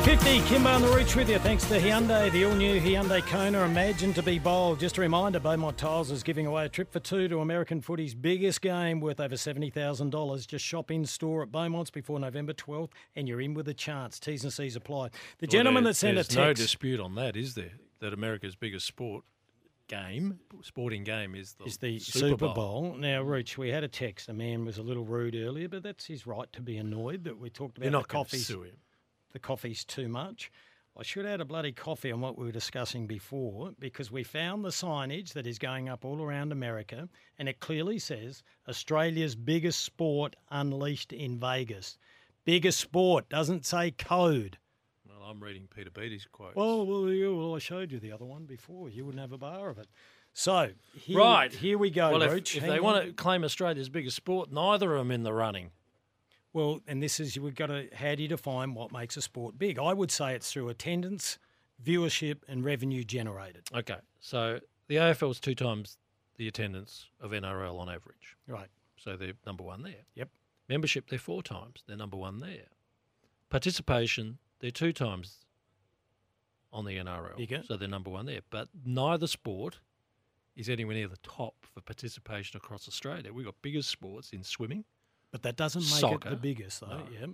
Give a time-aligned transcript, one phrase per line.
[0.00, 1.38] 350, Kymbo and the Rooch with you.
[1.38, 3.62] Thanks to Hyundai, the all-new Hyundai Kona.
[3.62, 4.80] Imagine to be bold.
[4.80, 8.12] Just a reminder, Beaumont Tiles is giving away a trip for two to American footy's
[8.12, 10.48] biggest game worth over $70,000.
[10.48, 14.18] Just shop in store at Beaumont's before November 12th and you're in with a chance.
[14.18, 15.10] T's and C's apply.
[15.38, 16.36] The gentleman well, there, that sent a text...
[16.36, 17.74] no dispute on that, is there?
[18.00, 19.22] That America's biggest sport
[19.86, 22.54] game, sporting game, is the, is the Super, Super Bowl.
[22.54, 22.96] Bowl.
[22.98, 24.28] Now, Rooch, we had a text.
[24.28, 27.38] A man was a little rude earlier, but that's his right to be annoyed that
[27.38, 28.48] we talked about You're not the coffees.
[28.48, 28.76] sue him.
[29.34, 30.50] The coffee's too much.
[30.96, 34.64] I should add a bloody coffee on what we were discussing before because we found
[34.64, 39.80] the signage that is going up all around America and it clearly says Australia's biggest
[39.84, 41.98] sport unleashed in Vegas.
[42.44, 44.56] Biggest sport doesn't say code.
[45.08, 46.54] Well, I'm reading Peter Beattie's quote.
[46.54, 47.02] Well, well,
[47.36, 48.88] well, I showed you the other one before.
[48.88, 49.88] You wouldn't have a bar of it.
[50.32, 52.16] So here, right here we go.
[52.16, 52.54] Well, Rooch.
[52.54, 52.84] if Hang they on.
[52.84, 55.70] want to claim Australia's biggest sport, neither of them in the running.
[56.54, 59.58] Well, and this is we've got to how do you define what makes a sport
[59.58, 59.78] big?
[59.78, 61.38] I would say it's through attendance,
[61.84, 63.68] viewership, and revenue generated.
[63.74, 65.98] Okay, so the AFL is two times
[66.36, 68.36] the attendance of NRL on average.
[68.46, 68.68] Right.
[68.96, 70.06] So they're number one there.
[70.14, 70.28] Yep.
[70.68, 71.82] Membership, they're four times.
[71.86, 72.68] They're number one there.
[73.50, 75.44] Participation, they're two times
[76.72, 77.36] on the NRL.
[77.36, 77.62] Bigger.
[77.66, 78.40] So they're number one there.
[78.50, 79.80] But neither sport
[80.56, 83.32] is anywhere near the top for participation across Australia.
[83.32, 84.84] We've got bigger sports in swimming.
[85.34, 86.86] But that doesn't make it the biggest, though.
[86.86, 87.02] No.
[87.12, 87.26] Yeah.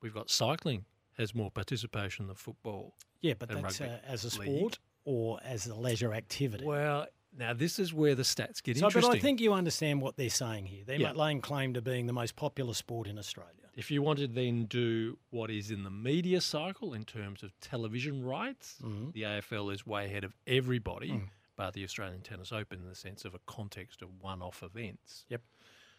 [0.00, 0.86] We've got cycling
[1.18, 2.94] has more participation than football.
[3.20, 4.48] Yeah, but that's uh, as a league.
[4.56, 6.64] sport or as a leisure activity.
[6.64, 9.02] Well, now this is where the stats get interesting.
[9.02, 9.16] so, but.
[9.16, 10.84] I think you understand what they're saying here.
[10.86, 11.12] They're Yeah.
[11.12, 13.52] laying claim to being the most popular sport in Australia.
[13.74, 17.52] if you want to then do what is in the media cycle in terms of
[17.60, 19.12] television rights, Mhm.
[19.12, 21.28] the AFL is way ahead of everybody, Mm.
[21.56, 25.26] but the Australian Tennis Open in the sense of a context of one-off events.
[25.28, 25.42] Yep.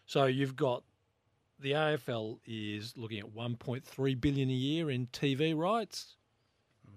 [0.06, 0.82] So you've got
[1.60, 6.16] the AFL is looking at 1.3 billion a year in TV rights.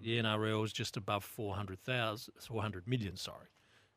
[0.02, 3.48] The NRL is just above 400,000 400 million, sorry.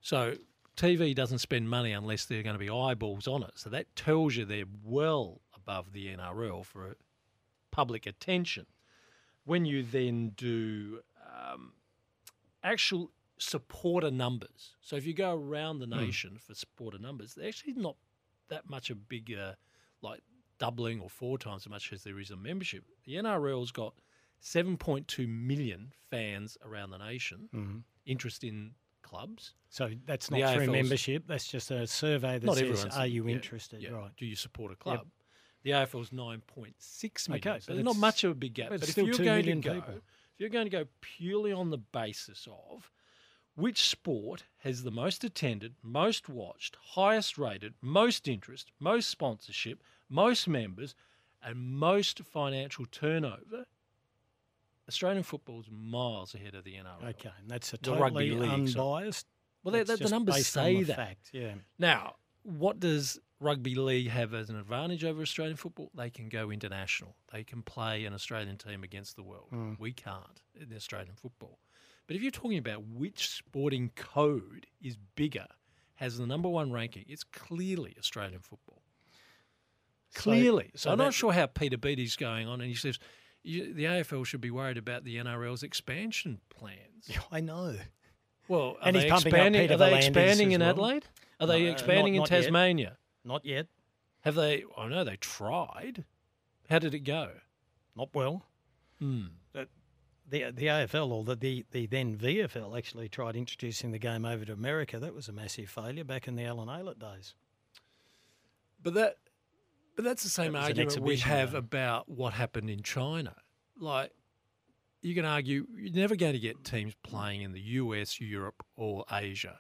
[0.00, 0.34] So
[0.76, 3.52] TV doesn't spend money unless there are going to be eyeballs on it.
[3.54, 6.96] So that tells you they're well above the NRL for
[7.70, 8.66] public attention.
[9.44, 11.72] When you then do um,
[12.62, 17.74] actual supporter numbers, so if you go around the nation for supporter numbers, they're actually
[17.74, 17.96] not
[18.48, 19.56] that much a bigger,
[20.02, 20.22] like
[20.58, 22.84] doubling or four times as much as there is a membership.
[23.04, 23.94] The NRL's got
[24.42, 27.82] 7.2 million fans around the nation, Mhm.
[28.04, 29.54] interest in clubs.
[29.68, 31.26] So that's The not through AFL's membership.
[31.26, 33.90] That's just a survey that Not says, "Are you yeah, interested?" yeah.
[33.90, 34.16] Right.
[34.16, 35.08] Do you support a club?
[35.62, 37.48] The AFL's 9.6 million.
[37.48, 38.68] Okay, so not much of a big gap.
[38.68, 39.94] but But, if still you're going to go, people.
[39.96, 40.02] if
[40.38, 42.90] you're going to go purely on the basis of
[43.54, 50.48] which sport has the most attended, most watched, highest rated, most interest, most sponsorship, most
[50.48, 50.94] members,
[51.42, 53.66] and most financial turnover,
[54.88, 57.08] Australian football's miles ahead of the NRL.
[57.10, 58.96] Okay, and that's a The rugby totally league, sorry.
[59.04, 59.26] unbiased.
[59.62, 60.96] Well, they- That's the- the numbers say the that.
[60.96, 61.30] Fact.
[61.32, 61.54] Yeah.
[61.78, 65.90] Now, what does rugby league have as an advantage over Australian football?
[65.94, 67.16] They can go international.
[67.32, 69.48] They can play an Australian team against the world.
[69.52, 69.78] Mm.
[69.78, 71.58] We can't in Australian football.
[72.06, 75.46] But if you're talking about which sporting code is bigger,
[75.96, 78.82] has the number one ranking, it's clearly Australian football.
[80.14, 80.70] Clearly.
[80.74, 82.98] So, so I'm that- not sure how Peter Beattie's going on, and he says
[83.42, 87.10] you, the AFL should be worried about the NRL's expansion plans.
[87.32, 87.76] I know.
[88.48, 89.70] Well, are And he's they expanding?
[89.72, 90.70] Are they expanding in well.
[90.70, 91.06] Adelaide?
[91.40, 92.42] Are they No, expanding not- in not yet.
[92.42, 92.98] Tasmania?
[93.24, 93.66] Not yet.
[94.20, 94.64] Have they?
[94.76, 96.04] I know they tried.
[96.70, 97.30] How did it go?
[97.96, 98.44] Not well.
[98.98, 99.26] Hmm.
[100.28, 104.44] The the AFL or the, the the then VFL actually tried introducing the game over
[104.44, 104.98] to America.
[104.98, 107.34] That was a massive failure back in the Allen Aylett days.
[108.82, 109.16] But that,
[109.96, 111.58] but that's the same That argument we have game.
[111.58, 113.34] about what happened in China.
[113.78, 114.12] Like,
[115.02, 119.04] you can argue you're never going to get teams playing in the US, Europe, or
[119.10, 119.58] Asia.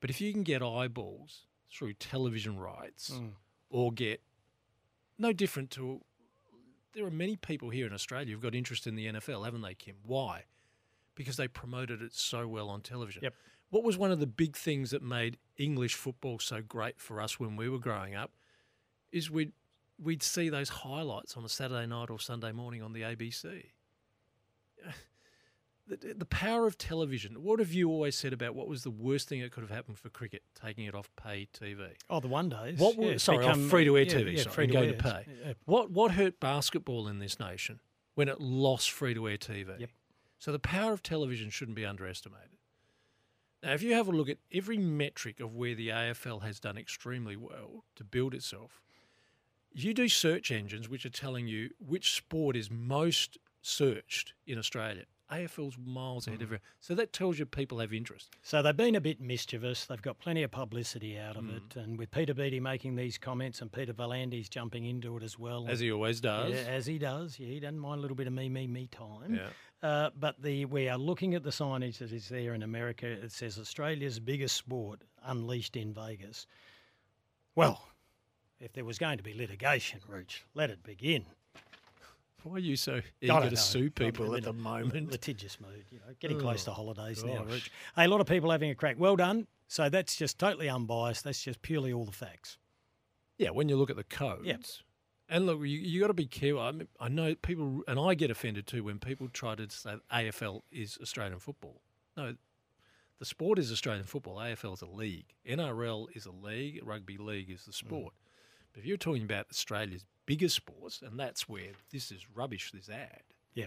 [0.00, 3.32] But if you can get eyeballs through television rights, Mm.
[3.70, 4.20] or get
[5.18, 6.00] no different to,
[6.92, 9.74] there are many people here in Australia who've got interest in the NFL, haven't they,
[9.74, 9.96] Kim?
[10.04, 10.44] Why?
[11.14, 13.22] Because they promoted it so well on television.
[13.22, 13.34] Yep.
[13.70, 17.38] What was one of the big things that made English football so great for us
[17.38, 18.32] when we were growing up?
[19.12, 19.52] Is we'd
[20.02, 23.64] we'd see those highlights on a Saturday night or Sunday morning on the ABC.
[25.96, 27.42] The, the power of television.
[27.42, 29.98] What have you always said about what was the worst thing that could have happened
[29.98, 31.90] for cricket, taking it off pay TV?
[32.08, 32.78] Oh, the one days.
[32.78, 34.88] What yeah, was, sorry, become- free to air yeah, TV, yeah, sorry, free to going
[34.88, 35.26] to pay.
[35.44, 35.52] Yeah.
[35.64, 37.80] What what hurt basketball in this nation
[38.14, 39.80] when it lost free to air TV?
[39.80, 39.90] Yep.
[40.38, 42.56] So the power of television shouldn't be underestimated.
[43.62, 46.78] Now, if you have a look at every metric of where the AFL has done
[46.78, 48.80] extremely well to build itself,
[49.72, 55.04] you do search engines which are telling you which sport is most searched in Australia.
[55.30, 56.42] AFL's miles ahead Mm.
[56.42, 56.62] of everyone.
[56.80, 58.30] So that tells you people have interest.
[58.42, 59.86] So they've been a bit mischievous.
[59.86, 61.56] They've got plenty of publicity out of Mm.
[61.56, 61.76] it.
[61.76, 65.68] And with Peter Beattie making these comments and Peter V'landys jumping into it as well.
[65.68, 66.50] As he always does.
[66.52, 67.38] Yeah, as he does.
[67.38, 69.34] Yeah, he doesn't mind a little bit of me, me, me time.
[69.34, 69.50] Yeah.
[69.82, 73.06] Uh, but the we are looking at the signage that is there in America.
[73.06, 76.46] It says Australia's biggest sport unleashed in Vegas.
[77.54, 77.88] Well,
[78.58, 81.24] if there was going to be litigation, Rooch, let it begin.
[82.42, 85.10] Why are you so eager to sue I'm people at the moment?
[85.12, 87.52] Litigious mood, you know, getting close to Oh, holidays now, gosh.
[87.52, 87.70] Rooch.
[87.96, 88.96] Hey, a lot of people having a crack.
[88.98, 89.46] Well done.
[89.68, 91.24] So that's just totally unbiased.
[91.24, 92.58] That's just purely all the facts.
[93.38, 94.42] Yeah, when you look at the codes.
[95.28, 96.60] And look, you, you got to be careful.
[96.60, 99.94] I, mean, I know people, and I get offended too when people try to say
[100.12, 101.80] AFL is Australian football.
[102.16, 102.34] No,
[103.20, 104.36] the sport is Australian football.
[104.36, 105.26] AFL is a league.
[105.48, 106.80] NRL is a league.
[106.82, 108.12] Rugby league is the sport.
[108.72, 112.88] But if you're talking about Australia's biggest sports, and that's where this is rubbish, this
[112.88, 113.22] ad.
[113.54, 113.66] Yeah.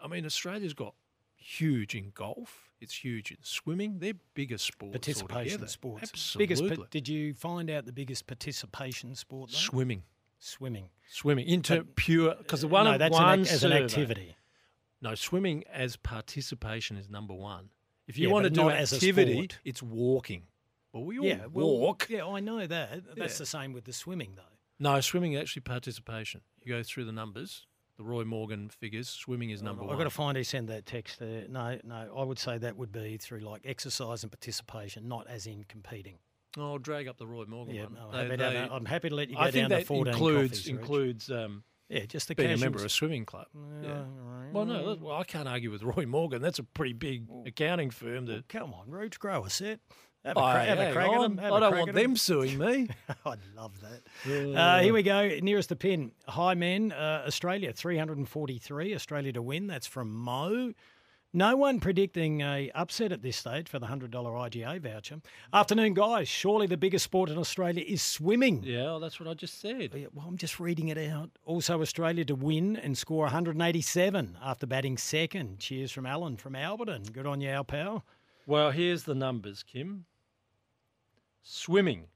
[0.00, 0.94] I mean, Australia's got
[1.36, 2.70] huge in golf.
[2.80, 3.98] It's huge in swimming.
[4.00, 5.66] They're bigger sports Participation altogether.
[5.68, 6.02] sports.
[6.02, 6.46] Absolutely.
[6.64, 9.50] Biggest, pa- did you find out the biggest participation sport?
[9.50, 9.56] Though?
[9.58, 10.02] swimming.
[10.38, 10.88] Swimming.
[11.08, 14.36] Swimming into pure because the one no, that's one an, as an activity.
[15.00, 17.70] No, swimming as participation is number one.
[18.06, 19.58] If you Yeah, want to do not as a activity, sport.
[19.64, 20.42] it's walking.
[20.94, 22.06] Well, we all Yeah, well, walk.
[22.08, 23.16] Yeah, I know that.
[23.16, 23.38] That's Yeah.
[23.38, 24.42] the same with the swimming, though.
[24.78, 26.42] No, swimming actually participation.
[26.62, 29.08] You go through the numbers, the Roy Morgan figures.
[29.08, 29.90] Swimming is number one.
[29.90, 30.04] I've one.
[30.04, 31.46] got to find who sent that text there.
[31.48, 35.46] No, no, I would say that would be through like exercise and participation, not as
[35.46, 36.18] in competing.
[36.56, 37.94] Oh, I'll drag up the Roy Morgan Yeah, one.
[37.94, 38.70] no, They- they- that.
[38.72, 41.30] I'm happy to let you go I think down to that 14 includes coffees, includes
[41.30, 43.48] um, yeah, just the being a member of a swimming club.
[43.54, 44.04] Yeah, Yeah.
[44.52, 46.40] Well, no, that- well, I can't argue with Roy Morgan.
[46.42, 48.26] That's a pretty big accounting firm.
[48.26, 49.80] That Come on, Rooch, grow a set.
[50.24, 51.36] Have a, Oh, have a crack at them.
[51.38, 52.88] Have I don't want them suing me.
[53.26, 54.56] I'd love that.
[54.56, 55.28] Uh, here we go.
[55.42, 56.12] Nearest the pin.
[56.28, 56.92] Hi, men.
[56.92, 58.94] Uh, Australia, 343.
[58.94, 59.66] Australia to win.
[59.66, 60.72] That's from Mo.
[61.36, 65.20] No one predicting a upset at this stage for the $100 IGA voucher.
[65.52, 66.28] Afternoon, guys.
[66.28, 68.62] Surely the biggest sport in Australia is swimming.
[68.62, 69.90] yeah, well, that's what I just said.
[69.94, 71.30] Yeah, Well, I'm just reading it out.
[71.44, 75.58] Also, Australia to win and score 187 after batting second.
[75.58, 77.12] Cheers from Alan from Alberton.
[77.12, 78.04] Good on you, our pal.
[78.46, 80.04] Well, here's the numbers, Kim.
[81.44, 82.06] Swimming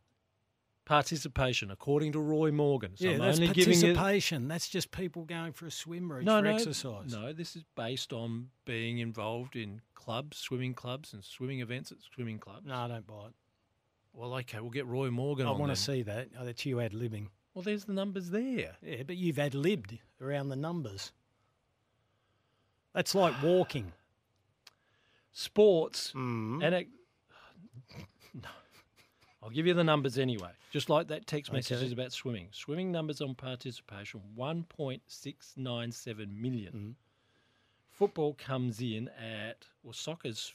[0.87, 2.97] participation, according to Roy Morgan.
[2.97, 3.95] So yeah, I'm that's only giving you.
[3.95, 4.49] participation.
[4.49, 7.13] That's just people going for a swim route No, for no, exercise.
[7.13, 7.33] no.
[7.35, 12.39] This is based on being involved in clubs, swimming clubs, and swimming events at swimming
[12.39, 12.67] clubs.
[12.67, 13.35] No, I don't buy it.
[14.15, 16.29] Well, okay, we'll get Roy Morgan I want to see that.
[16.41, 17.27] Oh, that's you ad libbing.
[17.53, 18.77] Well, there's the numbers there.
[18.83, 21.13] Yeah, but you've ad libbed around the numbers.
[22.95, 23.93] That's like walking.
[25.33, 26.65] Sports Mm.
[26.65, 26.89] and it,
[28.35, 28.49] no.
[29.43, 30.50] I'll give you the numbers anyway.
[30.73, 32.49] Just like that text message is about swimming.
[32.50, 36.73] Swimming numbers on participation 1.697 million.
[36.73, 36.94] Mm.
[37.90, 40.52] Football comes in at well, soccer's.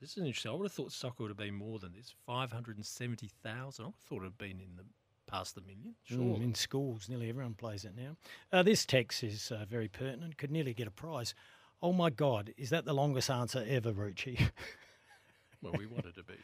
[0.00, 0.50] This is interesting.
[0.50, 2.14] I would have thought soccer would have been more than this.
[2.26, 3.84] Five hundred and seventy thousand.
[3.84, 4.84] I would have thought it would have been in the
[5.26, 5.94] past the million.
[6.04, 6.18] Sure.
[6.18, 8.16] Mm, in schools, nearly everyone plays it now.
[8.52, 10.38] Uh, this text is uh, very pertinent.
[10.38, 11.34] Could nearly get a prize.
[11.82, 14.50] Oh my God, is that the longest answer ever, Rucci?
[15.62, 16.34] Well, we wanted to be.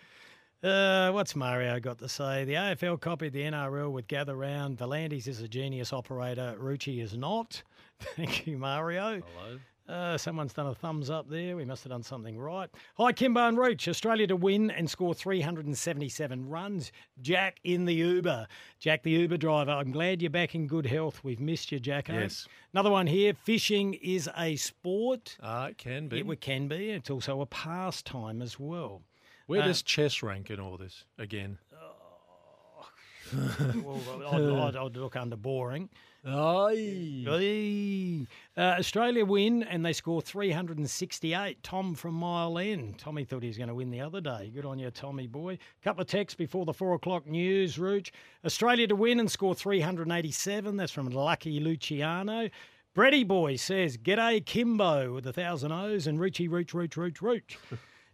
[0.63, 2.45] Uh, what's Mario got to say?
[2.45, 4.79] The AFL copied the NRL with gather round.
[4.79, 6.57] V'landys is a genius operator.
[6.61, 7.63] Rucci is not.
[8.01, 9.23] Thank you, Mario.
[9.37, 9.59] Hello.
[9.89, 11.57] Uh, someone's done a thumbs up there.
[11.57, 12.69] We must have done something right.
[12.99, 13.89] Hi, Kymbo and Rooch.
[13.89, 16.93] Australia to win and score 377 runs.
[17.23, 18.47] Jack in the Uber.
[18.81, 19.71] Jack, the Uber driver.
[19.71, 21.25] I'm glad you're back in good health.
[21.25, 22.15] We've missed you, Jacko.
[22.15, 22.47] Yes.
[22.75, 23.33] Another one here.
[23.33, 25.39] Fishing is a sport.
[25.43, 26.21] Ah, it can be.
[26.21, 26.91] It can be.
[26.91, 29.03] It's also a pastime as well.
[29.49, 31.59] Where uh, does chess rank in all this again?
[33.83, 34.01] well,
[34.31, 35.89] I'd, I'd, I'd look under boring.
[36.27, 37.25] Aye.
[37.25, 38.27] Hey.
[38.57, 41.63] Uh, Australia win and they score 368.
[41.63, 42.99] Tom from Mile End.
[42.99, 44.51] Tommy thought he was going to win the other day.
[44.55, 45.59] Good on you, Tommy boy.
[45.83, 48.13] Couple of texts before the four o'clock news, Rooch.
[48.45, 50.77] Australia to win and score 387.
[50.77, 52.51] That's from Lucky Luciano.
[52.95, 57.57] Breddy boy says, G'day Kymbo with a thousand O's and Roochy, Rooch, Rooch, Rooch, Rooch.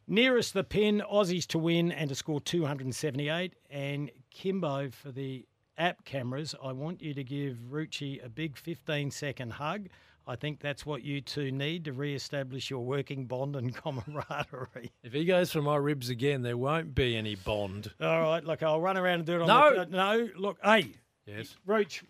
[0.06, 3.54] Nearest the pin, Aussies to win and to score 278.
[3.70, 5.46] And Kymbo for the
[5.78, 9.88] app cameras, I want you to give Rucci a big 15 second hug.
[10.26, 14.90] I think that's what you two need to re-establish your working bond and camaraderie.
[15.02, 17.90] If he goes for my ribs again, there won't be any bond.
[18.00, 19.74] All right, look, I'll run around and do it on No.
[19.74, 19.80] the...
[19.82, 20.92] uh, No, look, hey,
[21.26, 22.02] Yes, Rooch,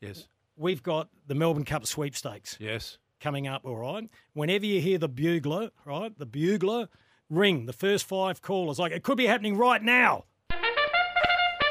[0.00, 2.98] yes, we've got the Melbourne Cup sweepstakes yes.
[3.20, 4.08] coming up, all right?
[4.34, 6.88] Whenever you hear the bugler, right, the bugler,
[7.32, 8.78] ring the first five callers.
[8.78, 10.24] Like, it could be happening right now.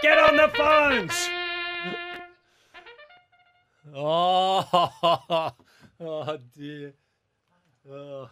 [0.01, 1.29] Get on the phones!
[3.93, 5.51] Oh,
[5.99, 6.93] oh dear.
[7.89, 8.29] Oh.